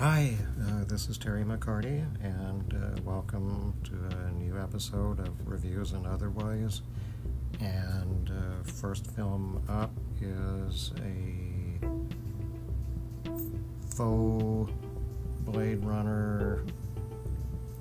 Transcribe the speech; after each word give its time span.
Hi, 0.00 0.34
uh, 0.66 0.84
this 0.84 1.10
is 1.10 1.18
Terry 1.18 1.44
McCarty, 1.44 2.06
and 2.22 2.72
uh, 2.72 3.02
welcome 3.04 3.74
to 3.84 4.16
a 4.16 4.30
new 4.30 4.58
episode 4.58 5.20
of 5.20 5.46
Reviews 5.46 5.92
and 5.92 6.06
Otherwise. 6.06 6.80
And 7.60 8.30
uh, 8.30 8.64
first 8.64 9.08
film 9.08 9.62
up 9.68 9.90
is 10.22 10.92
a 11.04 11.84
faux 13.94 14.72
Blade 15.40 15.84
Runner 15.84 16.64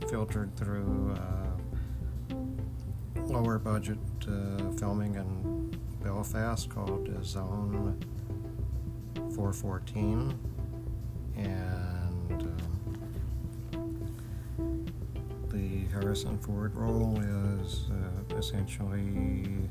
filtered 0.10 0.54
through 0.58 1.16
uh, 1.18 2.36
lower 3.28 3.60
budget 3.60 3.98
uh, 4.28 4.72
filming 4.78 5.16
in 5.16 5.80
Belfast 6.04 6.70
called 6.70 7.10
Zone 7.24 7.98
414. 9.16 10.38
And 11.38 11.89
um, 12.42 14.12
the 15.50 15.86
Harrison 15.92 16.38
Ford 16.40 16.76
role 16.76 17.20
is 17.62 17.90
uh, 17.92 18.36
essentially 18.36 19.70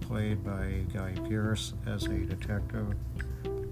played 0.00 0.42
by 0.44 0.84
Guy 0.92 1.14
Pearce 1.28 1.74
as 1.86 2.04
a 2.04 2.18
detective 2.18 2.94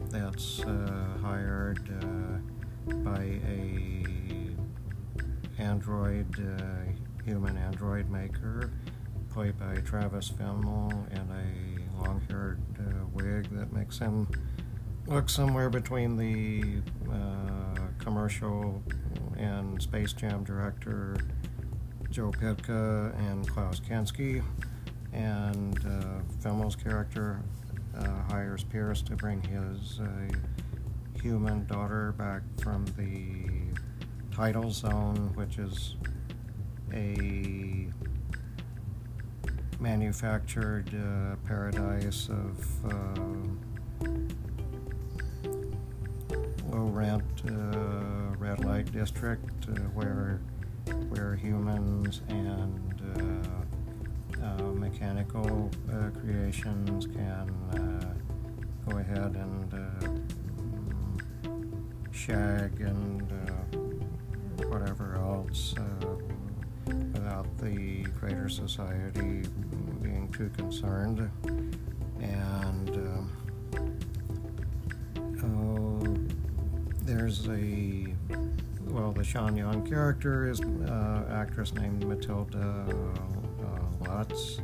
that's 0.09 0.61
uh, 0.61 1.19
hired 1.23 1.81
uh, 2.03 2.93
by 2.97 3.41
a 3.49 4.05
android 5.59 6.27
uh, 6.39 7.23
human 7.25 7.57
android 7.57 8.09
maker 8.11 8.71
played 9.33 9.59
by 9.59 9.75
Travis 9.77 10.31
Fimmel 10.31 10.93
in 11.13 11.19
a 11.19 12.03
long-haired 12.03 12.61
uh, 12.79 13.07
wig 13.13 13.49
that 13.51 13.73
makes 13.73 13.99
him 13.99 14.27
look 15.07 15.29
somewhere 15.29 15.71
between 15.71 16.17
the 16.17 16.83
uh, 17.13 17.81
commercial 17.99 18.83
and 19.37 19.81
Space 19.81 20.13
Jam 20.13 20.43
director 20.43 21.17
Joe 22.11 22.31
Pytka 22.31 23.17
and 23.29 23.49
Klaus 23.49 23.81
Kinski. 23.81 24.43
And 25.13 25.79
uh, 25.87 26.67
character 26.75 27.41
uh, 27.97 28.23
hires 28.31 28.65
Pearce 28.65 29.03
to 29.03 29.17
bring 29.17 29.43
his 29.43 30.01
uh, 30.01 30.07
human 31.23 31.67
daughter 31.67 32.13
back 32.13 32.43
from 32.63 32.85
the 32.97 33.75
tidal 34.35 34.71
zone, 34.71 35.33
which 35.35 35.59
is 35.59 35.97
a 36.93 37.89
manufactured 39.81 40.89
uh, 40.95 41.37
paradise 41.47 42.29
of 42.29 42.93
uh, 42.93 44.07
low 46.77 46.85
rent 46.89 47.23
uh, 47.49 48.37
red 48.39 48.63
light 48.65 48.91
district 48.93 49.67
uh, 49.69 49.73
where 49.95 50.41
where 51.09 51.35
humans 51.35 52.21
and 52.29 53.01
uh, 53.17 54.45
uh, 54.45 54.63
mechanical 54.73 55.71
creations 56.21 57.07
can 57.07 57.51
go 58.87 58.99
ahead 58.99 59.35
and 59.37 60.27
shag 62.13 62.81
and 62.81 63.33
whatever 64.69 65.17
else 65.17 65.75
without 66.87 67.47
the 67.59 68.03
greater 68.21 68.49
society 68.49 69.43
being 70.03 70.31
too 70.37 70.51
concerned. 70.51 71.31
And 72.21 72.91
uh, 72.91 73.46
there's 77.07 77.49
a 77.49 78.07
well, 78.89 79.13
the 79.13 79.23
Sean 79.23 79.57
Young 79.57 79.87
character 79.87 80.51
is 80.51 80.61
uh, 80.61 81.25
actress 81.31 81.73
named 81.73 82.05
Matilda 82.05 82.85
uh, 83.63 84.05
Lutz, 84.05 84.61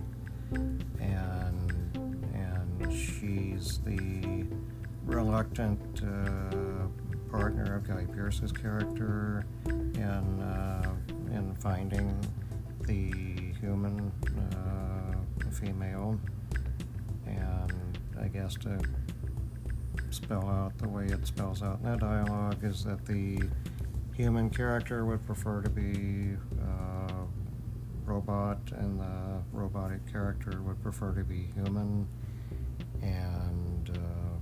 and 1.01 1.73
and 2.35 2.93
she's 2.93 3.79
the 3.85 4.45
reluctant 5.07 6.03
uh, 6.03 6.89
partner 7.31 7.77
of 7.77 7.87
Guy 7.87 8.07
Pearce's 8.13 8.51
character 8.51 9.47
in 9.67 10.41
uh, 10.41 10.95
in 11.31 11.55
finding 11.61 12.19
the 12.87 13.13
human 13.61 14.11
uh, 14.53 15.51
female, 15.53 16.19
and 17.25 17.99
I 18.21 18.27
guess 18.27 18.55
to 18.57 18.81
spell 20.13 20.49
out 20.49 20.77
the 20.79 20.89
way 20.89 21.07
it 21.07 21.27
spells 21.27 21.63
out. 21.63 21.81
In 21.83 21.91
the 21.91 21.97
dialogue 21.97 22.63
is 22.63 22.85
that 22.85 23.05
the 23.07 23.41
human 24.15 24.51
character 24.51 25.05
would 25.07 25.25
prefer 25.27 25.63
to 25.63 25.71
be 25.71 26.37
uh, 26.61 27.25
robot, 28.05 28.59
and 28.73 29.01
the 29.01 29.43
robotic 29.53 30.11
character 30.11 30.61
would 30.63 30.83
prefer 30.83 31.13
to 31.13 31.25
be 31.25 31.49
human, 31.55 32.07
and 33.01 33.91
uh, 33.91 34.33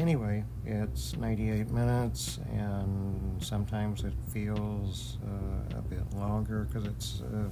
anyway, 0.00 0.44
it's 0.64 1.16
98 1.16 1.70
minutes, 1.70 2.38
and 2.52 3.42
sometimes 3.42 4.04
it 4.04 4.14
feels 4.32 5.18
uh, 5.24 5.78
a 5.78 5.82
bit 5.82 6.12
longer 6.14 6.64
because 6.64 6.86
it's, 6.86 7.22
uh, 7.22 7.48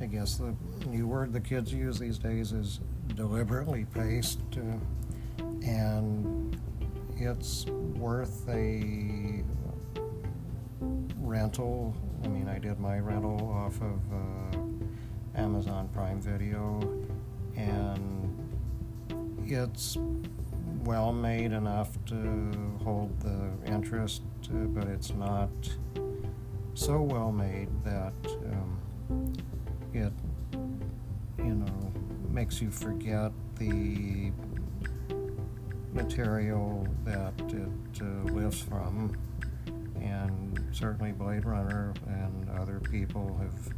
I 0.00 0.06
guess, 0.06 0.36
the 0.36 0.54
new 0.86 1.06
word 1.06 1.32
the 1.32 1.40
kids 1.40 1.72
use 1.72 1.98
these 1.98 2.18
days 2.18 2.52
is 2.52 2.80
deliberately 3.14 3.86
paced, 3.94 4.40
uh, 4.56 4.76
and 5.66 6.56
it's 7.16 7.66
worth 7.66 8.48
a 8.48 9.42
rental. 11.18 11.94
I 12.24 12.28
mean, 12.28 12.48
I 12.48 12.58
did 12.58 12.78
my 12.78 12.98
rental 12.98 13.50
off 13.52 13.80
of 13.80 14.00
uh, 14.12 15.40
Amazon 15.40 15.88
Prime 15.88 16.20
Video, 16.20 16.80
and 17.56 18.48
it's 19.44 19.98
well 20.84 21.12
made 21.12 21.52
enough 21.52 21.98
to 22.06 22.78
hold 22.82 23.18
the 23.20 23.50
interest, 23.66 24.22
uh, 24.44 24.66
but 24.66 24.86
it's 24.86 25.10
not 25.14 25.50
so 26.74 27.00
well 27.00 27.32
made 27.32 27.68
that 27.84 28.12
um, 28.52 29.32
it, 29.92 30.12
you 31.38 31.54
know, 31.54 31.92
makes 32.30 32.60
you 32.60 32.70
forget 32.70 33.32
the 33.56 34.30
material 35.96 36.86
that 37.04 37.32
it 37.48 38.02
uh, 38.02 38.32
lives 38.32 38.60
from. 38.60 39.16
And 40.00 40.62
certainly 40.70 41.12
Blade 41.12 41.46
Runner 41.46 41.94
and 42.06 42.50
other 42.50 42.80
people 42.80 43.36
have 43.38 43.72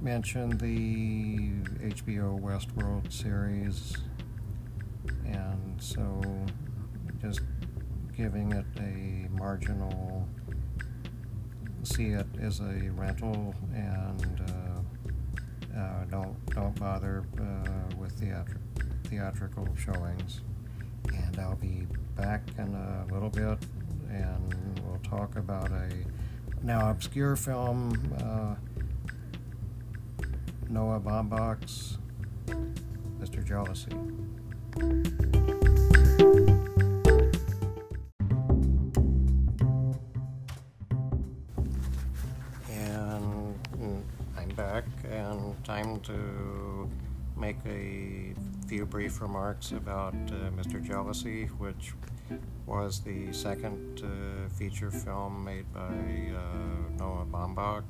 mentioned 0.00 0.60
the 0.60 1.50
HBO 1.88 2.40
Westworld 2.40 3.12
series 3.12 3.96
and 5.24 5.82
so 5.82 6.22
just 7.20 7.40
giving 8.16 8.52
it 8.52 8.66
a 8.78 9.28
marginal 9.36 10.28
see 11.82 12.08
it 12.08 12.26
as 12.40 12.60
a 12.60 12.90
rental 12.94 13.54
and 13.74 14.40
uh, 15.74 15.78
uh, 15.78 16.04
don't 16.10 16.36
don't 16.54 16.78
bother 16.78 17.24
uh, 17.40 17.96
with 17.96 18.18
theatri- 18.20 18.58
theatrical 19.04 19.66
showings 19.76 20.42
and 21.36 21.42
I'll 21.44 21.56
be 21.56 21.86
back 22.16 22.42
in 22.58 22.74
a 22.74 23.12
little 23.12 23.30
bit 23.30 23.58
and 24.08 24.80
we'll 24.84 25.00
talk 25.02 25.34
about 25.36 25.70
a 25.72 25.88
now 26.62 26.90
obscure 26.90 27.34
film 27.34 27.98
uh, 28.20 28.54
Noah 30.68 31.00
Baumbach's 31.00 31.98
Mr. 33.20 33.44
Jealousy. 33.44 33.90
And 42.70 43.54
mm, 43.78 44.02
I'm 44.38 44.48
back, 44.50 44.84
and 45.10 45.64
time 45.64 46.00
to 46.00 46.88
make 47.36 47.56
a 47.66 48.34
few 48.66 48.86
brief 48.86 49.20
remarks 49.20 49.72
about 49.72 50.14
uh, 50.14 50.50
Mr. 50.56 50.82
Jealousy, 50.82 51.46
which 51.58 51.92
was 52.66 53.00
the 53.00 53.32
second 53.32 54.02
uh, 54.02 54.48
feature 54.54 54.90
film 54.90 55.44
made 55.44 55.72
by 55.72 55.80
uh, 55.80 56.98
Noah 56.98 57.26
Baumbach. 57.30 57.84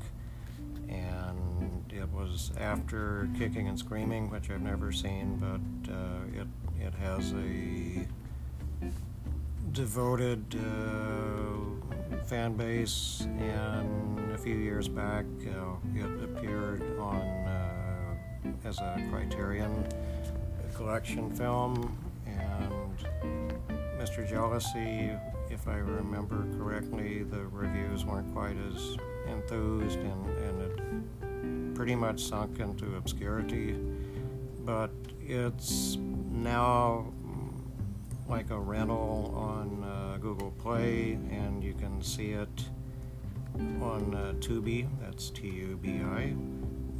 And 0.89 1.93
it 1.93 2.09
was 2.11 2.53
after 2.59 3.29
Kicking 3.39 3.69
and 3.69 3.79
Screaming, 3.79 4.31
which 4.31 4.51
I've 4.51 4.61
never 4.61 4.93
seen, 4.93 5.37
but 5.37 5.93
uh, 5.93 6.41
it 6.41 6.49
it 6.81 6.95
has 6.95 7.33
a 7.33 8.07
devoted 9.73 10.45
uh, 10.55 12.25
fan 12.25 12.55
base, 12.55 13.27
and 13.39 14.33
a 14.33 14.39
few 14.39 14.57
years 14.57 14.89
back 14.89 15.25
uh, 15.47 15.77
it 15.95 16.25
appeared 16.25 16.83
on 16.99 17.44
as 18.65 18.79
a 18.79 19.03
Criterion 19.11 19.87
collection 20.75 21.31
film, 21.35 21.97
and 22.27 22.93
Mr. 23.99 24.29
Jealousy, 24.29 25.11
if 25.51 25.69
I 25.69 25.77
remember 25.77 26.47
correctly, 26.59 27.23
the 27.23 27.47
reviews 27.47 28.05
weren't 28.05 28.33
quite 28.35 28.57
as 28.75 28.97
enthused 29.29 29.99
and, 29.99 30.27
and 30.39 30.63
it 30.63 31.75
pretty 31.75 31.95
much 31.95 32.25
sunk 32.25 32.59
into 32.61 32.97
obscurity. 32.97 33.77
But 34.65 34.91
it's 35.21 35.97
now 35.97 37.13
like 38.29 38.51
a 38.51 38.59
rental 38.59 39.33
on 39.37 39.85
uh, 39.85 40.19
Google 40.19 40.51
Play, 40.53 41.13
and 41.31 41.63
you 41.63 41.75
can 41.75 42.03
see 42.03 42.31
it 42.31 42.65
on 43.81 44.15
uh, 44.15 44.33
Tubi. 44.41 44.89
That's 45.01 45.31
T 45.31 45.49
U 45.49 45.79
B 45.81 46.01
I, 46.03 46.35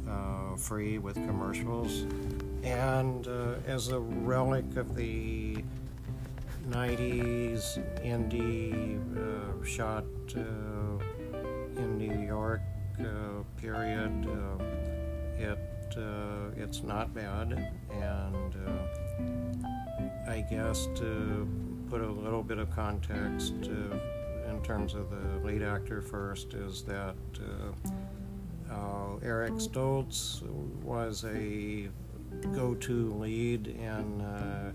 uh, 0.09 0.55
free 0.55 0.97
with 0.97 1.15
commercials. 1.15 2.05
And 2.63 3.27
uh, 3.27 3.55
as 3.67 3.89
a 3.89 3.99
relic 3.99 4.75
of 4.77 4.95
the 4.95 5.57
90s 6.69 7.77
indie 8.03 8.99
uh, 9.15 9.65
shot 9.65 10.05
uh, 10.35 10.41
in 11.79 11.97
New 11.97 12.25
York 12.25 12.61
period, 13.57 14.27
it 15.37 15.59
it's 16.57 16.83
not 16.83 17.13
bad, 17.13 17.51
and 17.91 18.55
I 20.27 20.41
guess 20.41 20.87
to 20.95 21.47
put 21.89 22.01
a 22.01 22.11
little 22.11 22.43
bit 22.43 22.57
of 22.57 22.69
context 22.71 23.53
uh, 23.63 24.49
in 24.49 24.61
terms 24.63 24.93
of 24.93 25.09
the 25.09 25.47
lead 25.47 25.61
actor 25.61 26.01
first 26.01 26.53
is 26.53 26.81
that 26.83 27.15
uh, 28.75 29.05
uh, 29.15 29.25
Eric 29.25 29.53
Stoltz 29.53 30.41
was 30.83 31.23
a 31.25 31.89
go-to 32.53 33.13
lead 33.13 33.67
in 33.67 34.21
uh, 34.21 34.71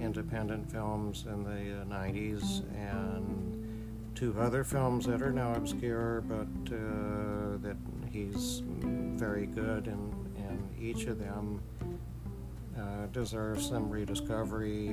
independent 0.00 0.70
films 0.70 1.24
in 1.26 1.42
the 1.42 1.94
90s 1.94 2.62
and 2.76 4.14
two 4.14 4.34
other 4.38 4.62
films 4.62 5.06
that 5.06 5.22
are 5.22 5.32
now 5.32 5.52
obscure 5.54 6.20
but 6.22 6.74
uh, 6.74 7.56
that 7.62 7.76
he's 8.10 8.62
very 8.64 9.46
good 9.46 9.86
in, 9.86 10.12
in 10.36 10.68
each 10.78 11.06
of 11.06 11.18
them 11.18 11.60
uh, 12.78 13.06
deserves 13.06 13.68
some 13.68 13.90
rediscovery. 13.90 14.90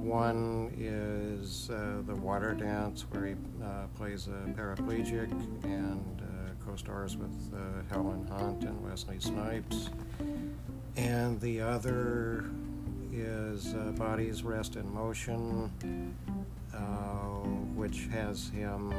One 0.00 0.72
is 0.78 1.68
uh, 1.70 2.02
The 2.06 2.14
Water 2.14 2.54
Dance, 2.54 3.02
where 3.10 3.26
he 3.26 3.34
uh, 3.62 3.86
plays 3.96 4.28
a 4.28 4.50
paraplegic 4.52 5.30
and 5.64 6.21
uh, 6.72 6.76
co 6.76 6.76
stars 6.76 7.16
with 7.16 7.52
uh, 7.54 7.58
Helen 7.90 8.26
Hunt 8.26 8.64
and 8.64 8.82
Wesley 8.82 9.20
Snipes. 9.20 9.90
And 10.96 11.40
the 11.40 11.60
other 11.60 12.46
is 13.12 13.74
uh, 13.74 13.92
Bodies 13.92 14.42
Rest 14.42 14.76
in 14.76 14.92
Motion, 14.92 15.70
which 17.74 18.06
has 18.12 18.48
him 18.50 18.92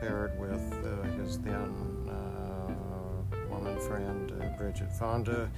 paired 0.00 0.38
with 0.38 0.60
his 1.16 1.38
then 1.38 2.10
woman 3.48 3.78
friend 3.80 4.32
Bridget 4.58 4.92
Fonda 4.92 5.48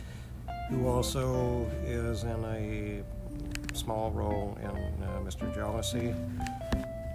who 0.71 0.87
also 0.87 1.67
is 1.85 2.25
in 2.25 2.45
a 2.45 3.03
small 3.75 4.11
role 4.13 4.57
in 4.63 4.69
uh, 4.69 5.21
Mr. 5.25 5.53
Jealousy. 5.55 6.15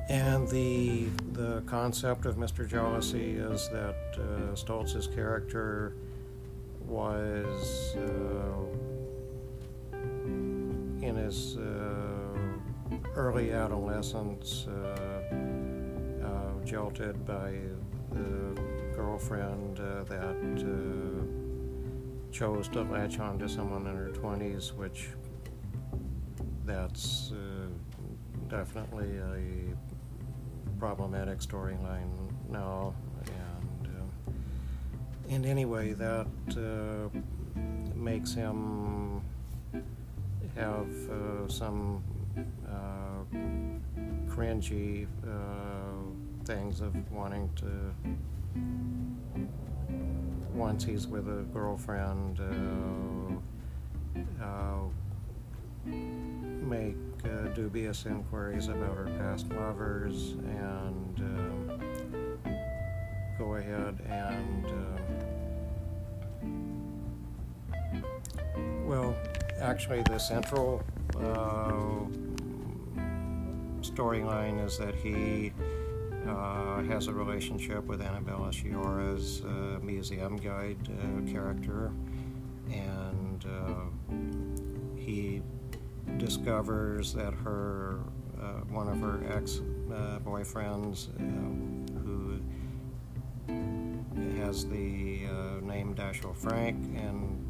And 0.09 0.47
the 0.47 1.05
the 1.33 1.61
concept 1.67 2.25
of 2.25 2.35
Mr. 2.35 2.67
Jealousy 2.67 3.33
is 3.35 3.69
that 3.69 3.95
uh, 4.17 4.55
Stoltz's 4.55 5.05
character 5.05 5.93
was 6.87 7.95
uh, 7.95 8.65
in 9.93 11.15
his 11.15 11.57
uh, 11.57 11.61
early 13.15 13.51
adolescence 13.51 14.65
uh, 14.67 15.21
uh, 16.25 16.65
jilted 16.65 17.23
by 17.27 17.53
the 18.11 18.59
girlfriend 18.95 19.77
that 19.77 20.35
chose 22.31 22.67
to 22.69 22.81
latch 22.81 23.19
on 23.19 23.37
to 23.37 23.47
someone 23.47 23.85
in 23.85 23.95
her 23.95 24.09
20s, 24.09 24.73
which 24.73 25.09
that's 26.65 27.31
uh, 27.31 27.67
definitely 28.49 29.17
a 29.17 29.98
problematic 30.79 31.39
storyline 31.39 32.09
now. 32.49 32.93
And, 33.25 33.87
uh, 33.87 34.31
and 35.29 35.45
anyway, 35.45 35.93
that 35.93 36.27
uh, 36.57 37.09
makes 37.95 38.33
him 38.33 39.21
have 40.55 41.09
uh, 41.09 41.47
some 41.47 42.03
uh, 42.67 43.35
cringy 44.27 45.07
uh, 45.23 46.45
things 46.45 46.81
of 46.81 46.93
wanting 47.11 47.49
to 47.57 47.93
once 50.53 50.83
he's 50.83 51.07
with 51.07 51.27
a 51.27 51.43
girlfriend, 51.53 52.39
make 55.85 56.95
uh, 57.25 57.47
dubious 57.53 58.05
inquiries 58.05 58.67
about 58.67 58.95
her 58.95 59.09
past 59.17 59.51
lovers 59.51 60.33
and 60.45 61.19
uh, 61.19 62.53
go 63.37 63.55
ahead 63.55 63.97
and, 64.09 64.65
uh, 64.65 64.99
well, 68.85 69.15
actually, 69.61 70.01
the 70.03 70.17
central 70.17 70.83
uh, 71.15 72.05
storyline 73.81 74.63
is 74.65 74.77
that 74.77 74.95
he 74.95 75.51
uh, 76.27 76.83
has 76.83 77.07
a 77.07 77.13
relationship 77.13 77.85
with 77.85 78.01
Annabella 78.01 78.51
Sciorra's 78.51 79.41
uh, 79.41 79.79
museum 79.81 80.35
guide 80.37 80.77
uh, 80.89 81.31
character, 81.31 81.91
and 82.71 83.45
uh, 83.45 83.85
he 84.95 85.41
discovers 86.17 87.13
that 87.13 87.33
her 87.33 87.99
uh, 88.41 88.61
one 88.69 88.87
of 88.87 88.99
her 88.99 89.21
ex 89.35 89.61
uh, 89.91 90.19
boyfriends, 90.19 91.07
who 92.03 92.39
has 94.41 94.65
the 94.65 95.27
name 95.61 95.93
Dashiell 95.95 96.35
Frank 96.35 96.77
and 96.95 97.45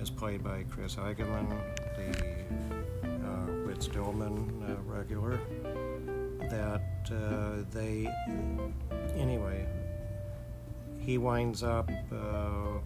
is 0.00 0.10
played 0.10 0.42
by 0.44 0.64
Chris 0.70 0.96
Eigeman, 0.96 1.48
the 1.96 3.66
Whit 3.66 3.82
Stillman 3.82 4.82
regular 4.86 5.40
that 6.50 6.82
uh, 7.12 7.62
they, 7.70 8.08
anyway, 9.16 9.66
he 10.98 11.18
winds 11.18 11.62
up 11.62 11.90
uh, 12.12 12.78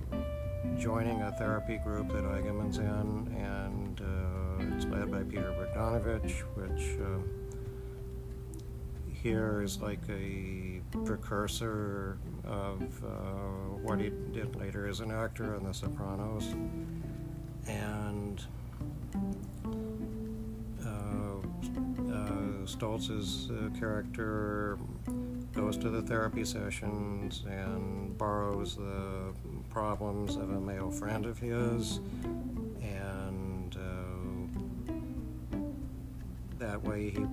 joining 0.79 1.23
a 1.23 1.33
therapy 1.33 1.79
group 1.79 2.09
that 2.09 2.25
Eigeman's 2.25 2.79
in, 2.79 3.35
and 3.39 3.62
uh, 4.85 4.97
led 4.97 5.11
by 5.11 5.23
Peter 5.23 5.53
Bogdanovich, 5.53 6.41
which 6.55 6.99
uh, 7.01 7.19
here 9.13 9.63
is 9.63 9.81
like 9.81 10.01
a 10.09 10.81
precursor 11.05 12.19
of 12.45 12.83
uh, 13.05 13.09
what 13.83 14.01
he 14.01 14.11
did 14.33 14.57
later 14.57 14.87
as 14.87 15.01
an 15.01 15.11
actor 15.11 15.55
in 15.55 15.65
The 15.65 15.73
Sopranos. 15.73 16.55
And 17.67 18.45
Stoltz's 22.73 23.51
uh, 23.51 23.69
character 23.79 24.79
goes 25.53 25.77
to 25.77 25.91
the 25.91 26.03
therapy 26.03 26.45
sessions 26.45 27.45
and 27.47 28.17
borrows 28.17 28.77
the 28.77 29.35
problems 29.69 30.37
of 30.37 30.51
a 30.51 30.61
male 30.61 30.91
friend 30.91 31.27
of 31.27 31.39
his, 31.39 32.01
way 36.85 37.11
he 37.11 37.27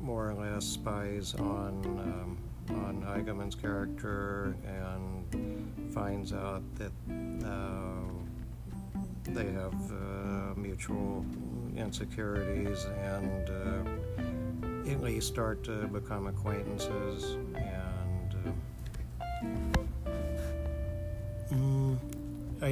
more 0.00 0.30
or 0.30 0.34
less 0.34 0.64
spies 0.64 1.34
on 1.34 1.84
um, 1.84 2.38
on 2.70 3.02
Eigeman's 3.02 3.54
character 3.54 4.56
and 4.66 5.92
finds 5.92 6.32
out 6.32 6.62
that 6.76 6.92
uh, 7.46 8.08
they 9.24 9.52
have 9.52 9.74
uh, 9.92 10.54
mutual 10.56 11.24
insecurities 11.76 12.84
and 12.84 13.50
uh, 13.50 14.90
at 14.90 15.02
least 15.02 15.28
start 15.28 15.62
to 15.64 15.86
become 15.88 16.26
acquaintances. 16.26 17.36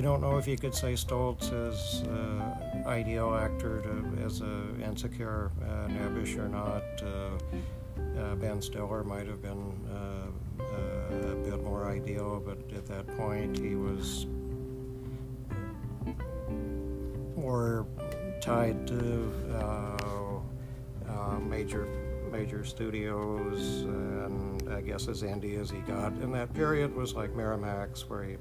Don't 0.06 0.20
know 0.20 0.38
if 0.38 0.46
you 0.46 0.56
could 0.56 0.72
say 0.72 0.92
Stoltz 0.92 1.52
is 1.52 2.04
uh, 2.06 2.88
ideal 2.88 3.34
actor 3.34 3.82
to, 3.82 4.24
as 4.24 4.40
an 4.40 4.80
insecure 4.80 5.50
uh, 5.64 5.88
Nebbish 5.88 6.38
or 6.38 6.48
not. 6.48 6.84
Uh, 7.02 8.20
uh, 8.20 8.36
ben 8.36 8.62
Stiller 8.62 9.02
might 9.02 9.26
have 9.26 9.42
been 9.42 9.74
uh, 9.90 10.62
a 11.32 11.34
bit 11.34 11.60
more 11.64 11.90
ideal, 11.90 12.40
but 12.46 12.56
at 12.76 12.86
that 12.86 13.04
point 13.16 13.58
he 13.58 13.74
was 13.74 14.26
more 17.36 17.84
tied 18.40 18.86
to 18.86 19.32
uh, 19.58 21.40
major 21.40 21.88
major 22.30 22.64
studios, 22.64 23.82
and 23.82 24.72
I 24.72 24.82
guess 24.82 25.08
as 25.08 25.22
indie 25.22 25.60
as 25.60 25.68
he 25.70 25.78
got 25.80 26.12
in 26.22 26.30
that 26.32 26.54
period 26.54 26.94
was 26.94 27.14
like 27.14 27.30
Miramax, 27.30 28.08
where 28.08 28.22
he 28.22 28.36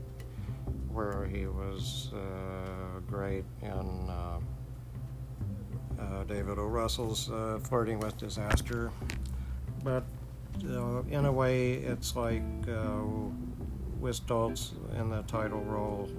where 0.96 1.26
he 1.26 1.46
was 1.46 2.12
uh, 2.14 3.00
great 3.06 3.44
in 3.62 4.10
uh, 4.10 4.40
uh, 6.00 6.24
David 6.24 6.58
O. 6.58 6.66
Russell's 6.66 7.30
uh, 7.30 7.60
Flirting 7.62 8.00
with 8.00 8.18
Disaster. 8.18 8.92
But 9.84 10.06
in 10.62 11.26
a 11.26 11.32
way, 11.32 11.74
it's 11.74 12.16
like 12.16 12.42
with 14.00 14.26
Stoltz 14.26 14.72
in 14.98 15.10
the 15.10 15.22
title 15.24 15.62
role, 15.62 16.10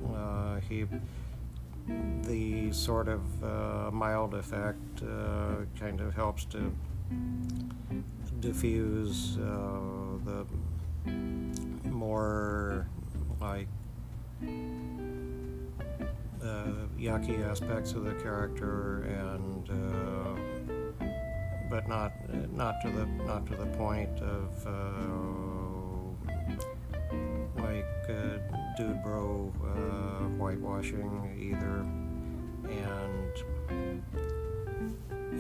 he 0.69 0.87
the 2.23 2.73
sort 2.73 3.09
of 3.09 3.21
uh, 3.45 3.91
mild 3.93 4.35
effect 4.35 5.03
uh, 5.03 5.65
kind 5.79 6.01
of 6.01 6.15
helps 6.15 6.45
to 6.47 6.73
diffuse 8.41 9.39
uh, 9.39 9.79
the 10.25 10.47
more 11.89 12.89
like 13.41 13.69
yucky 16.99 17.49
aspects 17.49 17.93
of 17.93 18.05
the 18.05 18.15
character 18.15 19.03
and 19.05 19.71
uh, 19.71 20.35
but 21.71 21.89
not 21.89 22.13
not 22.53 22.81
to 22.83 22.91
the 22.91 23.07
not 23.25 23.47
to 23.47 23.57
the 23.57 23.67
point 23.77 24.21
of 24.21 24.67
uh, 24.67 24.73
like 27.63 27.87
uh, 28.09 28.39
dude 28.77 29.03
bro 29.03 29.53
whitewashing 30.39 31.37
either. 31.39 31.85
And 32.69 33.33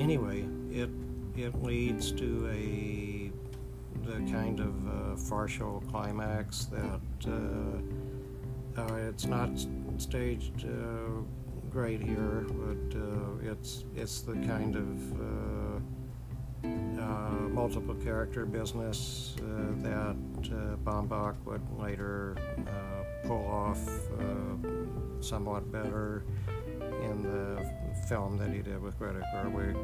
anyway 0.00 0.46
it 0.70 0.90
it 1.36 1.62
leads 1.62 2.12
to 2.12 2.48
a 2.50 3.30
the 4.06 4.18
kind 4.30 4.60
of 4.60 4.74
uh, 4.88 5.16
farcical 5.16 5.82
climax 5.90 6.66
that 6.66 7.00
uh, 7.26 8.80
uh, 8.80 8.94
it's 9.08 9.26
not 9.26 9.50
staged 10.00 10.64
uh, 10.64 11.22
great 11.70 12.00
here, 12.00 12.46
but 12.48 12.98
uh, 12.98 13.50
it's 13.52 13.84
it's 13.94 14.20
the 14.20 14.34
kind 14.46 14.76
of 14.76 15.20
uh, 15.20 15.80
uh, 16.64 17.30
multiple 17.50 17.94
character 17.94 18.44
business 18.44 19.36
uh, 19.38 19.42
that 19.82 20.16
Baumbach 20.84 21.36
would 21.44 21.62
later 21.78 22.36
pull 23.24 23.46
off 23.46 23.80
somewhat 25.20 25.70
better 25.72 26.24
in 27.02 27.22
the 27.22 27.70
film 28.08 28.38
that 28.38 28.50
he 28.50 28.62
did 28.62 28.80
with 28.80 28.98
Greta 28.98 29.22
Gerwig 29.34 29.76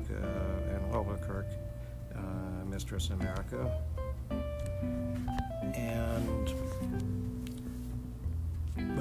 and 0.74 0.92
Lola 0.92 1.16
Kirke, 1.18 1.56
Mistress 2.68 3.10
America. 3.10 3.80
And 5.74 6.54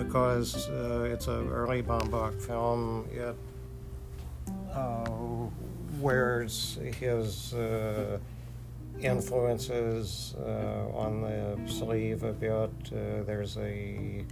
because 0.03 0.67
uh, 0.69 1.07
it's 1.11 1.27
an 1.27 1.49
early 1.49 1.83
Baumbach 1.83 2.39
film, 2.41 3.07
it 3.11 3.35
uh, 4.73 5.09
wears 5.99 6.79
his 6.99 7.53
uh, 7.53 8.17
influences 8.99 10.35
uh, 10.39 10.97
on 10.97 11.21
the 11.21 11.57
sleeve 11.71 12.23
a 12.23 12.33
bit. 12.33 12.51
Uh, 12.51 13.23
there's 13.25 13.57
a 13.57 14.23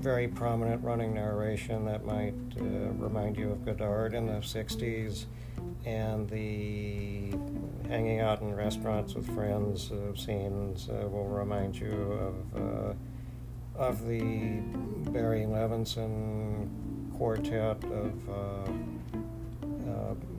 very 0.00 0.28
prominent 0.28 0.82
running 0.84 1.14
narration 1.14 1.84
that 1.86 2.04
might 2.04 2.34
uh, 2.60 2.64
remind 2.98 3.36
you 3.36 3.50
of 3.50 3.64
Godard 3.64 4.14
in 4.14 4.26
the 4.26 4.40
60s, 4.40 5.24
and 5.84 6.28
the 6.28 7.32
hanging 7.88 8.20
out 8.20 8.42
in 8.42 8.54
restaurants 8.54 9.14
with 9.14 9.26
friends 9.34 9.90
uh, 9.90 10.14
scenes 10.14 10.90
uh, 10.90 11.08
will 11.08 11.26
remind 11.26 11.74
you 11.74 11.90
of, 11.90 12.62
uh, 12.62 13.82
of 13.82 14.06
the 14.06 14.60
Barry 15.10 15.46
Levinson 15.46 16.68
quartet 17.16 17.82
of 17.84 18.28
uh, 18.28 18.34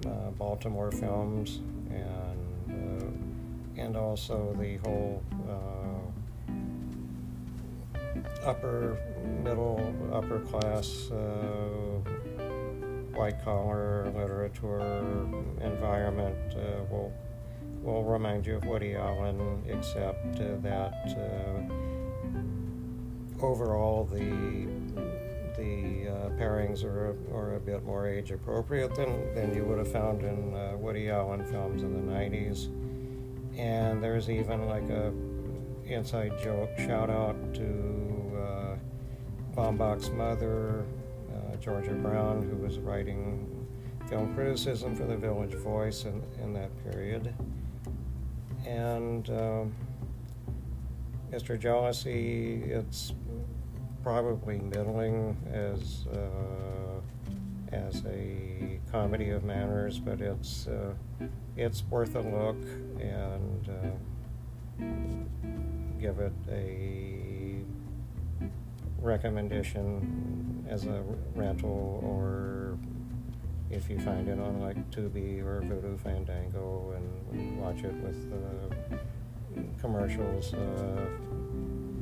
uh, 0.08 0.32
Baltimore 0.38 0.92
films, 0.92 1.60
and, 1.90 2.70
uh, 2.70 3.82
and 3.82 3.98
also 3.98 4.56
the 4.60 4.78
whole 4.78 5.24
upper 8.46 8.98
middle 9.44 9.94
upper 10.14 10.40
class 10.40 11.10
white 13.14 13.44
collar 13.44 14.10
literature 14.16 14.80
environment 15.62 16.56
will 16.90 17.12
will 17.82 18.04
remind 18.04 18.46
you 18.46 18.56
of 18.58 18.66
Woody 18.66 18.96
Allen, 18.96 19.64
except 19.68 20.40
uh, 20.40 20.58
that 20.62 21.16
uh, 21.18 21.62
overall 23.44 24.06
the 24.06 24.68
the 25.60 26.08
uh, 26.08 26.30
pairings 26.40 26.86
are, 26.86 27.18
are 27.34 27.56
a 27.56 27.60
bit 27.60 27.84
more 27.84 28.08
age 28.08 28.32
appropriate 28.32 28.96
than, 28.96 29.34
than 29.36 29.54
you 29.54 29.66
would 29.66 29.78
have 29.78 29.92
found 29.92 30.22
in 30.22 30.56
uh, 30.56 30.78
Woody 30.78 31.10
Allen 31.10 31.46
films 31.46 31.84
in 31.84 31.94
the 31.94 32.14
90s. 32.14 32.68
And 33.58 34.02
there's 34.02 34.30
even 34.30 34.68
like 34.68 34.90
a 34.90 35.12
inside 35.86 36.32
joke 36.42 36.70
shout 36.78 37.10
out 37.10 37.36
to 37.56 38.38
uh, 38.38 38.76
Baumbach's 39.54 40.10
mother, 40.12 40.86
uh, 41.34 41.58
Georgia 41.58 41.92
Brown, 41.92 42.42
who 42.42 42.56
was 42.56 42.80
writing 42.80 43.68
film 44.08 44.34
criticism 44.34 44.96
for 44.96 45.04
the 45.04 45.18
Village 45.18 45.56
Voice 45.56 46.06
in, 46.06 46.24
in 46.42 46.54
that 46.54 46.72
period. 46.90 47.34
And 48.66 49.30
um, 49.30 49.76
Mr. 51.32 51.60
Jealousy, 51.60 52.64
it's 52.66 53.14
probably 54.04 54.60
middling 54.60 55.38
as 55.52 56.08
uh, 56.08 57.02
as 57.72 58.04
a 58.06 58.80
comedy 58.92 59.30
of 59.30 59.44
manners, 59.44 60.00
but 60.00 60.22
it's 60.22 60.68
uh, 60.68 60.94
it's 61.56 61.84
worth 61.90 62.16
a 62.16 62.22
look 62.22 62.58
and 63.00 63.70
uh, 63.70 64.84
give 66.00 66.20
it 66.20 66.34
a 66.50 67.62
recommendation 69.02 70.66
as 70.70 70.86
a 70.86 71.04
rental 71.36 72.00
or 72.04 72.78
if 73.72 73.90
you 73.90 74.00
find 74.00 74.28
it 74.28 74.40
on 74.40 74.60
like 74.60 74.78
Tubi 74.92 75.44
or 75.44 75.62
Vudu 75.62 76.00
Fandango 76.00 76.94
and 76.96 77.60
watch 77.60 77.84
it 77.84 77.94
with 77.96 78.30
the 78.30 78.98
commercials 79.80 80.54
uh, 80.54 81.06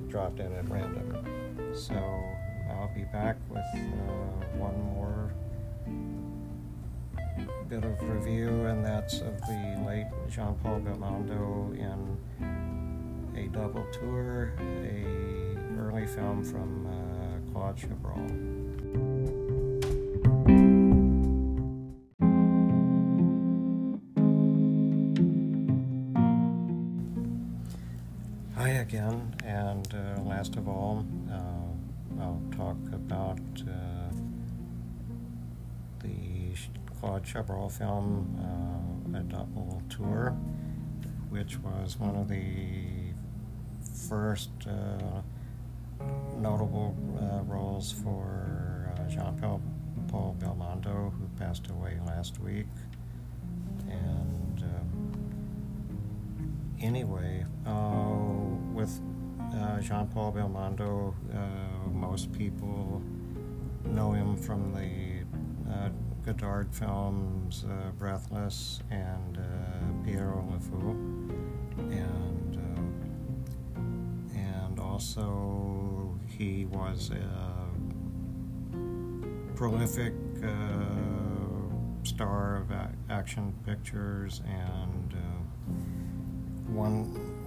dropped 0.07 0.39
in 0.39 0.53
at 0.53 0.69
random. 0.69 1.25
So 1.73 1.95
I'll 2.71 2.91
be 2.95 3.03
back 3.05 3.37
with 3.49 3.59
uh, 3.59 4.57
one 4.57 4.81
more 4.93 5.33
bit 7.69 7.83
of 7.83 8.01
review, 8.09 8.65
and 8.65 8.85
that's 8.85 9.19
of 9.19 9.39
the 9.41 9.83
late 9.85 10.07
Jean 10.29 10.55
Paul 10.63 10.79
Belmondo 10.79 11.77
in 11.77 12.17
a 13.35 13.47
double 13.49 13.85
tour, 13.91 14.53
a 14.59 15.57
early 15.77 16.07
film 16.07 16.43
from 16.45 16.87
uh, 16.87 17.51
Claude 17.51 17.77
Chabrol. 17.77 18.56
Claude 36.99 37.23
Chabrol 37.23 37.71
film, 37.71 38.35
uh, 39.13 39.19
A 39.19 39.21
Double 39.21 39.81
Tour, 39.87 40.35
which 41.29 41.57
was 41.59 41.99
one 41.99 42.15
of 42.15 42.27
the 42.27 43.13
first 44.09 44.49
uh, 44.67 45.21
notable 46.37 46.95
uh, 47.19 47.43
roles 47.43 47.91
for 47.91 48.91
uh, 48.97 49.09
Jean 49.09 49.37
Paul, 49.39 50.35
Belmondo, 50.39 51.11
who 51.13 51.27
passed 51.37 51.69
away 51.69 51.99
last 52.07 52.39
week. 52.39 52.67
And 53.89 54.63
um, 54.63 55.13
anyway, 56.81 57.45
uh, 57.67 58.09
with 58.73 58.99
uh, 59.53 59.79
Jean 59.81 60.07
Paul 60.07 60.31
Belmondo, 60.31 61.13
most 61.93 62.31
people 62.31 63.03
know 63.85 64.13
him 64.13 64.35
from 64.35 64.73
the 64.73 65.17
Godard 66.27 66.75
films 66.75 67.63
uh, 67.69 67.91
Breathless 67.91 68.81
and 68.91 69.37
uh, 69.37 69.41
Pierrot 70.03 70.43
Le 70.51 70.59
Fou. 70.59 70.89
And, 71.89 72.57
uh, 72.57 74.37
and 74.37 74.77
also, 74.77 76.19
he 76.27 76.65
was 76.65 77.11
a 77.11 77.69
prolific 79.55 80.13
uh, 80.43 80.47
star 82.03 82.57
of 82.57 82.71
a- 82.71 82.91
action 83.09 83.53
pictures 83.65 84.41
and 84.45 85.13
uh, 85.13 85.17
one 86.73 87.05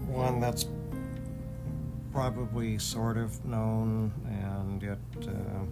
one 0.08 0.40
that's 0.40 0.64
probably 2.12 2.78
sort 2.78 3.18
of 3.18 3.44
known 3.44 4.10
and 4.26 4.82
yet 4.82 4.98
uh, 5.28 5.66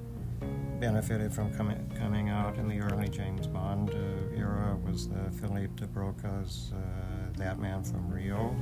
benefited 0.80 1.32
from 1.32 1.52
coming 1.54 1.90
coming 1.98 2.28
out 2.28 2.56
in 2.56 2.68
the 2.68 2.80
early 2.80 3.08
James 3.08 3.46
Bond 3.46 3.90
uh, 3.90 4.36
era 4.36 4.76
was 4.86 5.08
the 5.08 5.30
Philippe 5.40 5.74
de 5.74 5.86
Broca's 5.86 6.72
uh, 6.72 6.78
That 7.36 7.58
Man 7.58 7.82
from 7.82 8.08
Rio. 8.08 8.54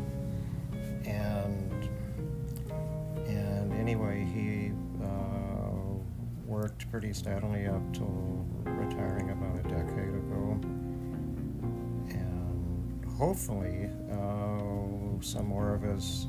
And 1.05 1.89
and 3.27 3.73
anyway 3.75 4.25
he 4.25 4.73
uh, 5.05 6.01
worked 6.47 6.91
pretty 6.91 7.13
steadily 7.13 7.67
up 7.67 7.83
till 7.93 8.47
retiring 8.65 9.31
about 9.31 9.59
a 9.59 9.69
decade 9.69 10.15
ago. 10.15 10.59
And 12.09 13.05
hopefully 13.19 13.91
uh, 14.11 15.23
some 15.23 15.49
more 15.49 15.75
of 15.75 15.83
his 15.83 16.29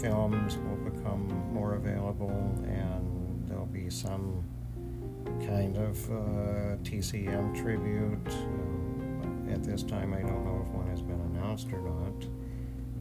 films 0.00 0.56
will 0.56 0.90
become 0.90 1.28
more 1.52 1.74
available 1.74 2.54
and 2.64 3.46
there'll 3.48 3.66
be 3.66 3.88
some 3.90 4.44
kind 5.46 5.76
of 5.76 6.10
uh, 6.10 6.76
TCM 6.82 7.60
tribute. 7.60 8.28
Uh, 8.28 9.52
at 9.52 9.64
this 9.64 9.82
time, 9.82 10.14
I 10.14 10.20
don't 10.20 10.44
know 10.44 10.64
if 10.66 10.72
one 10.74 10.88
has 10.88 11.02
been 11.02 11.20
announced 11.20 11.68
or 11.72 11.80
not. 11.80 12.26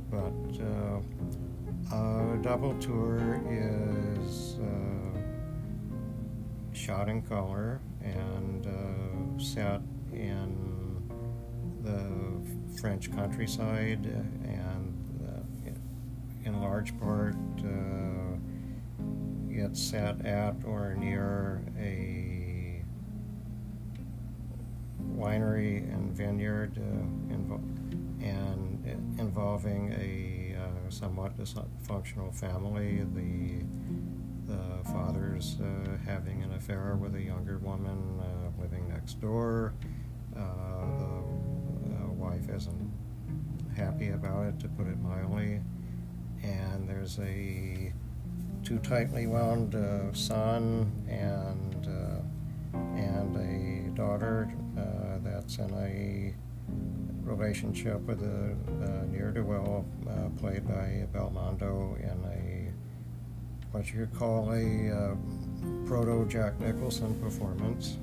But 0.09 0.33
uh, 0.63 1.95
uh 1.95 2.35
Double 2.37 2.73
Tour 2.79 3.39
is 3.47 4.57
uh, 4.59 5.19
shot 6.73 7.09
in 7.09 7.21
color 7.21 7.79
and 8.03 8.65
uh, 8.65 9.41
set 9.41 9.81
in 10.11 11.01
the 11.83 12.79
French 12.79 13.11
countryside 13.11 14.05
and 14.05 14.99
in 16.45 16.61
large 16.61 16.97
part 16.99 17.35
uh, 17.59 18.19
it's 19.49 19.81
set 19.81 20.25
at 20.25 20.55
or 20.65 20.95
near 20.95 21.61
a 21.79 22.18
winery 25.19 25.91
and 25.93 26.11
vineyard 26.11 26.77
uh, 26.77 27.33
invo- 27.33 27.61
and 28.21 29.19
involving 29.19 29.93
a 29.93 30.55
uh, 30.57 30.89
somewhat 30.89 31.37
dysfunctional 31.37 32.33
family. 32.33 33.05
The 33.13 33.65
the 34.51 34.83
father's 34.91 35.57
uh, 35.61 35.97
having 36.05 36.41
an 36.41 36.53
affair 36.53 36.95
with 36.95 37.13
a 37.15 37.21
younger 37.21 37.59
woman 37.59 38.19
living 38.59 38.89
next 38.89 39.21
door. 39.21 39.73
The 40.33 42.07
wife 42.17 42.49
isn't 42.49 42.91
happy 43.75 44.09
about 44.09 44.47
it, 44.47 44.59
to 44.59 44.67
put 44.69 44.87
it 44.87 44.99
mildly 44.99 45.61
and 46.43 46.87
there's 46.87 47.19
a 47.19 47.91
too 48.63 48.79
tightly 48.79 49.27
wound 49.27 49.75
uh, 49.75 50.13
son 50.13 50.91
and 51.07 51.87
uh, 51.87 52.77
and 52.95 53.35
a 53.35 53.89
daughter 53.95 54.51
that's 55.49 55.71
in 55.71 55.77
a 55.77 56.33
relationship 57.27 57.99
with 58.01 58.21
a, 58.21 58.55
a 58.83 59.05
near 59.07 59.31
do 59.31 59.43
well 59.43 59.83
uh, 60.07 60.29
played 60.39 60.67
by 60.67 61.07
Belmondo 61.13 61.97
in 61.99 62.23
a 62.25 62.71
what 63.71 63.91
you 63.91 63.99
could 63.99 64.13
call 64.13 64.51
a 64.51 64.89
uh, 64.89 65.15
proto 65.85 66.25
Jack 66.27 66.59
Nicholson 66.59 67.19
performance 67.21 67.97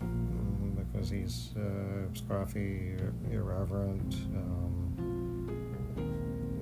um, 0.00 0.76
because 0.76 1.10
he's 1.10 1.50
uh, 1.56 2.08
scruffy, 2.14 2.98
irreverent. 3.30 4.14
Um, 4.34 4.88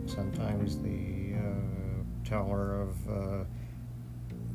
sometimes 0.06 0.78
the 0.78 1.34
uh, 1.36 2.28
teller 2.28 2.82
of 2.82 3.08
uh, 3.08 3.44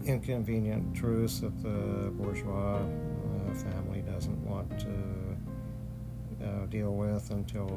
inconvenient 0.06 0.96
truths 0.96 1.40
that 1.40 1.62
the 1.64 2.12
bourgeois 2.12 2.80
uh, 2.80 3.54
family 3.54 4.02
doesn't 4.02 4.46
want 4.46 4.70
to 4.80 5.25
uh, 6.46 6.66
deal 6.68 6.94
with 6.94 7.32
until 7.32 7.76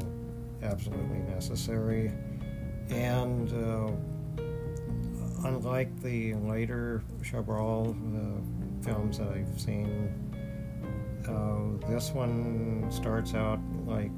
absolutely 0.63 1.19
necessary. 1.19 2.13
And 2.91 3.53
uh, 3.53 3.93
unlike 5.47 6.01
the 6.03 6.35
later 6.35 7.03
Chabrol 7.23 7.97
films 8.83 9.19
that 9.19 9.29
I've 9.29 9.61
seen, 9.61 10.13
this 11.89 12.13
one 12.13 12.87
starts 12.91 13.35
out 13.35 13.59
like 13.87 14.11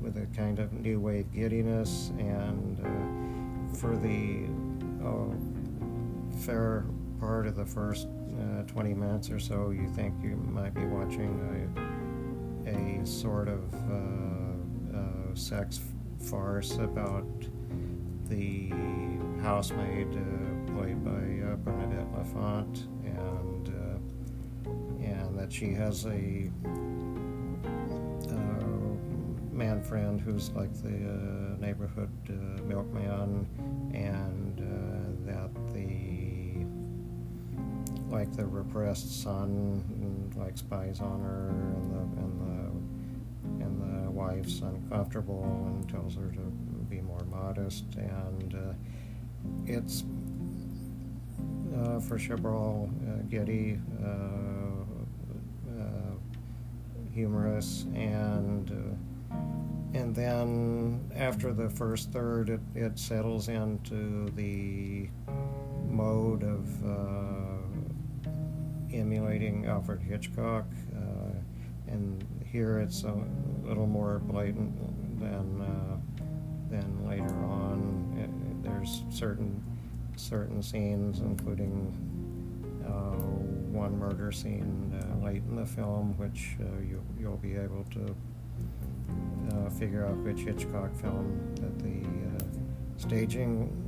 with 0.00 0.16
a 0.16 0.26
kind 0.36 0.58
of 0.58 0.72
new 0.72 1.00
wave 1.00 1.30
giddiness, 1.32 2.12
and 2.18 2.78
uh, 2.80 3.76
for 3.76 3.96
the 3.96 4.46
uh, 5.04 6.38
fair 6.44 6.86
part 7.18 7.46
of 7.46 7.56
the 7.56 7.64
first 7.66 8.06
uh, 8.06 8.62
20 8.62 8.94
minutes 8.94 9.30
or 9.30 9.38
so, 9.40 9.70
you 9.70 9.88
think 9.88 10.14
you 10.22 10.36
might 10.36 10.72
be 10.72 10.84
watching 10.84 11.40
a, 12.66 13.06
sort 13.06 13.48
of 13.48 13.74
uh, 13.74 14.96
uh, 14.96 15.34
sex 15.34 15.80
farce 16.18 16.76
about 16.76 17.26
the 18.28 18.70
housemaid 19.42 20.08
uh, 20.08 20.72
played 20.72 21.04
by 21.04 21.54
Bernadette 21.64 22.12
Lafont, 22.12 22.86
and 23.04 23.68
and 25.02 25.38
that 25.38 25.52
she 25.52 25.72
has 25.72 26.06
a 26.06 26.50
man 29.54 29.82
friend 29.82 30.20
who's 30.20 30.50
like 30.50 30.72
the 30.82 30.88
uh, 30.88 31.56
neighborhood 31.58 32.10
uh, 32.28 32.62
milkman, 32.64 33.46
and 33.94 34.60
uh, 34.60 35.32
that 35.32 35.50
the 35.72 36.13
like 38.14 38.32
the 38.36 38.46
repressed 38.46 39.22
son 39.22 40.32
like 40.36 40.56
spies 40.56 41.00
on 41.00 41.20
her, 41.20 41.48
and 41.48 41.90
the 41.92 42.02
and 42.22 42.40
the 42.40 43.64
and 43.64 44.06
the 44.06 44.10
wife's 44.10 44.60
uncomfortable 44.60 45.42
and 45.66 45.88
tells 45.88 46.14
her 46.14 46.30
to 46.30 46.40
be 46.88 47.00
more 47.00 47.24
modest, 47.24 47.84
and 47.96 48.54
uh, 48.54 48.72
it's 49.66 50.04
uh, 51.76 51.98
for 51.98 52.16
Chabrol 52.16 52.88
uh, 52.88 53.22
Getty 53.28 53.80
humorous 57.12 57.86
and 57.94 58.72
and 59.94 60.12
then 60.12 61.08
after 61.14 61.52
the 61.52 61.70
first 61.70 62.10
third, 62.10 62.50
it, 62.50 62.60
it 62.74 62.98
settles 62.98 63.48
into 63.48 64.28
the 64.30 65.08
mode 65.88 66.42
of 66.42 66.84
uh, 66.84 67.33
emulating 68.94 69.66
Alfred 69.66 70.00
Hitchcock. 70.00 70.66
Uh, 70.94 71.32
and 71.88 72.24
here 72.44 72.78
it's 72.78 73.04
a 73.04 73.14
little 73.62 73.86
more 73.86 74.20
blatant 74.20 74.74
than 75.20 75.60
uh, 75.60 75.96
than 76.70 77.08
later 77.08 77.34
on. 77.44 78.16
It, 78.18 78.62
there's 78.64 79.02
certain 79.10 79.62
certain 80.16 80.62
scenes, 80.62 81.20
including 81.20 81.92
uh, 82.86 83.16
one 83.72 83.98
murder 83.98 84.30
scene 84.30 84.92
uh, 84.94 85.24
late 85.24 85.42
in 85.48 85.56
the 85.56 85.66
film, 85.66 86.16
which 86.18 86.56
uh, 86.60 86.80
you, 86.80 87.02
you'll 87.18 87.36
be 87.36 87.56
able 87.56 87.84
to 87.90 88.14
uh, 89.52 89.70
figure 89.70 90.06
out 90.06 90.16
which 90.18 90.40
Hitchcock 90.40 90.94
film 90.94 91.40
that 91.56 91.78
the 91.80 92.04
staging 92.96 93.80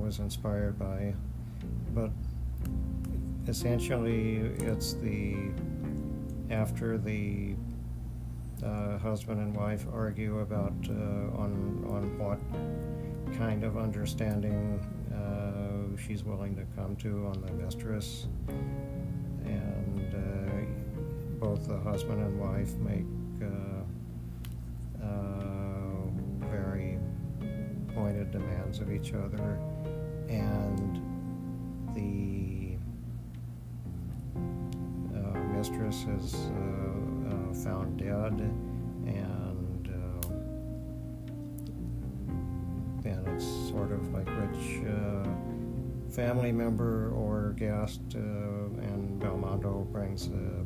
was 0.00 0.18
inspired 0.18 0.78
by. 0.78 1.14
But 1.94 2.10
essentially, 3.48 4.36
it's 4.60 4.94
the 4.94 5.36
after 6.50 6.98
the 6.98 7.54
uh, 8.64 8.98
husband 8.98 9.40
and 9.40 9.56
wife 9.56 9.86
argue 9.92 10.40
about 10.40 10.74
uh, 10.88 10.92
on 11.38 11.84
on 11.88 12.18
what 12.18 12.38
kind 13.38 13.64
of 13.64 13.76
understanding 13.76 14.80
uh, 15.12 16.00
she's 16.00 16.24
willing 16.24 16.54
to 16.56 16.64
come 16.76 16.96
to 16.96 17.26
on 17.26 17.40
the 17.42 17.52
mistress, 17.52 18.26
and 19.44 20.14
both 21.40 21.66
the 21.68 21.78
husband 21.78 22.20
and 22.20 22.40
wife 22.40 22.74
make 22.76 23.04
uh, 25.02 25.08
very 26.48 26.98
pointed 27.94 28.30
demands 28.30 28.78
of 28.78 28.90
each 28.90 29.12
other, 29.12 29.58
and 30.28 31.02
the 31.94 32.53
mistress 35.78 36.06
is 36.22 36.34
uh, 36.34 37.54
found 37.64 37.98
dead, 37.98 38.40
and 39.06 39.88
then 43.02 43.24
it's 43.34 43.46
sort 43.70 43.90
of 43.90 44.12
like 44.12 44.26
which 44.26 44.82
family 46.14 46.52
member 46.52 47.10
or 47.10 47.54
guest, 47.56 48.00
uh, 48.14 48.18
and 48.18 49.20
Belmondo 49.20 49.90
brings 49.90 50.28
a 50.28 50.64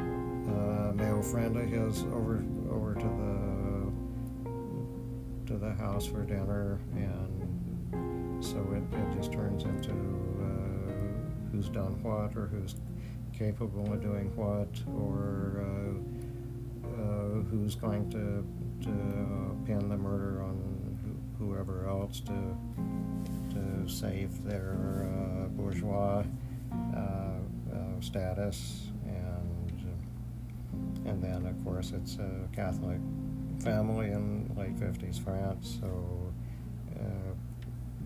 a 0.00 0.92
male 0.94 1.22
friend 1.22 1.56
of 1.56 1.66
his 1.68 2.02
over 2.14 2.44
over 2.70 2.94
to 2.94 3.06
the 3.06 3.52
to 5.46 5.58
the 5.58 5.72
house 5.74 6.06
for 6.06 6.24
dinner, 6.24 6.78
and 6.94 8.44
so 8.44 8.58
it, 8.72 8.82
it 8.94 9.16
just 9.16 9.32
turns 9.32 9.64
into 9.64 9.92
uh, 9.92 10.92
who's 11.50 11.68
done 11.70 12.02
what 12.02 12.36
or 12.36 12.48
who's 12.48 12.74
capable 13.36 13.92
of 13.92 14.02
doing 14.02 14.34
what 14.36 14.68
or 14.96 15.64
uh, 15.64 16.86
uh, 16.86 17.42
who's 17.50 17.74
going 17.74 18.08
to 18.10 18.44
to 18.84 19.56
pin 19.64 19.88
the 19.88 19.96
murder 19.96 20.42
on 20.42 20.72
whoever 21.38 21.86
else 21.88 22.20
to 22.20 22.56
to 23.50 23.88
save 23.88 24.42
their 24.44 25.08
uh, 25.08 25.48
bourgeois 25.48 26.24
uh, 26.94 26.98
uh, 26.98 28.00
status. 28.00 28.88
And 29.06 29.52
and 31.04 31.22
then 31.22 31.46
of 31.46 31.64
course 31.64 31.92
it's 31.92 32.16
a 32.16 32.48
Catholic 32.54 33.00
family 33.60 34.10
in 34.10 34.50
late 34.56 34.76
50s 34.76 35.22
France 35.22 35.78
so 35.80 36.32
uh, 36.98 37.34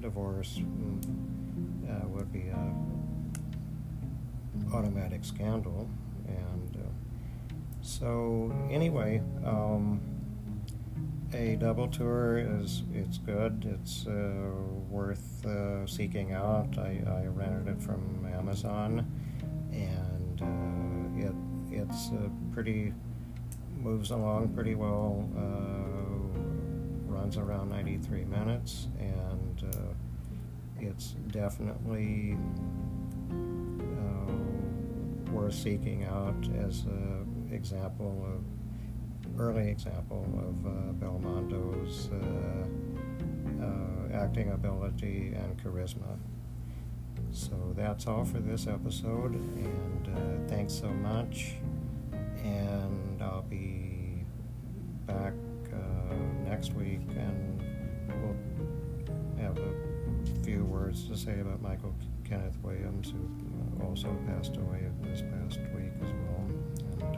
divorce 0.01 0.59
mm, 0.59 1.03
uh, 1.89 2.09
would 2.09 2.33
be 2.33 2.49
a 2.49 2.75
automatic 4.75 5.25
scandal 5.25 5.89
and 6.27 6.77
uh, 6.77 6.89
so 7.83 8.53
anyway 8.71 9.23
um, 9.45 10.01
a 11.33 11.57
double 11.57 11.89
tour 11.89 12.39
is 12.39 12.83
it's 12.95 13.19
good. 13.19 13.67
It's 13.81 14.07
uh, 14.07 14.51
worth 14.89 15.45
uh, 15.45 15.87
seeking 15.87 16.33
out. 16.33 16.79
I, 16.79 17.03
I 17.07 17.27
rented 17.27 17.69
it 17.77 17.83
from 17.83 18.27
Amazon 18.33 19.07
and 19.73 20.43
uh, 20.43 21.27
it 21.27 21.35
it's 21.71 22.11
uh, 22.11 22.29
pretty 22.53 22.93
moves 23.77 24.11
along 24.11 24.49
pretty 24.55 24.75
well 24.75 25.29
uh, 25.37 27.13
runs 27.13 27.37
around 27.37 27.69
93 27.71 28.25
minutes 28.25 28.89
and 28.99 29.65
it's 30.79 31.15
definitely 31.29 32.37
worth 35.31 35.55
seeking 35.55 36.05
out 36.05 36.49
as 36.67 36.85
an 36.85 37.51
example 37.53 38.27
of 38.33 38.43
early 39.39 39.69
example 39.69 40.25
of 40.39 40.67
uh, 40.67 40.93
Belmondo's 40.95 42.09
uh, 42.13 43.65
uh, 43.65 44.23
acting 44.23 44.53
ability 44.53 45.35
and 45.35 45.63
charisma. 45.63 46.19
So 47.33 47.75
that's 47.77 48.07
all 48.07 48.25
for 48.25 48.39
this 48.39 48.67
episode, 48.67 49.35
and 49.35 50.09
uh, 50.09 50.49
thanks 50.49 50.73
so 50.73 50.89
much. 50.89 51.55
words 60.87 61.09
to 61.09 61.17
say 61.17 61.41
about 61.41 61.61
Michael 61.61 61.93
Kenneth 62.25 62.57
Williams, 62.63 63.11
who 63.11 63.85
also 63.85 64.17
passed 64.29 64.57
away 64.57 64.89
this 65.03 65.21
past 65.21 65.59
week 65.75 65.91
as 66.01 66.13
well. 66.13 66.45
And 67.01 67.17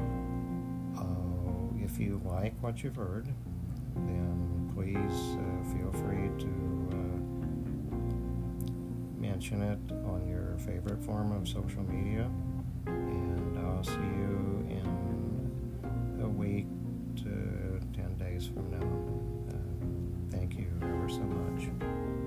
um, 0.00 0.12
uh, 0.98 1.82
if 1.82 1.98
you 1.98 2.20
like 2.26 2.52
what 2.60 2.82
you've 2.82 2.96
heard, 2.96 3.26
then 3.94 4.70
please 4.74 5.38
uh, 5.38 5.62
feel 5.72 5.90
free 6.02 6.28
to 6.44 6.50
uh, 6.92 7.20
mention 9.18 9.62
it 9.62 9.80
on 10.04 10.28
your 10.28 10.58
favorite 10.58 11.02
form 11.02 11.32
of 11.32 11.48
social 11.48 11.84
media. 11.84 12.30
And 12.86 13.58
I'll 13.60 13.82
see 13.82 13.92
you 13.92 14.66
in 14.68 16.20
a 16.22 16.28
week 16.28 16.66
to 17.16 17.80
10 17.94 18.18
days 18.18 18.46
from 18.46 18.70
now. 18.70 19.56
Uh, 19.56 20.36
thank 20.36 20.58
you 20.58 20.66
ever 20.82 21.08
so 21.08 21.20
much. 21.20 22.23